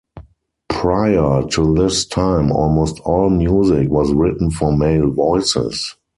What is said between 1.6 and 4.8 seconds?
this time almost all music was written for